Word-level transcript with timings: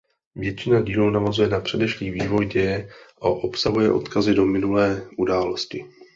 Většina 0.35 0.81
dílů 0.81 1.09
navazuje 1.09 1.47
na 1.49 1.59
předešlý 1.59 2.11
vývoj 2.11 2.45
děje 2.45 2.89
a 3.21 3.25
obsahuje 3.29 3.91
odkazy 3.91 4.33
do 4.33 4.45
minulé 4.45 5.09
události. 5.17 5.85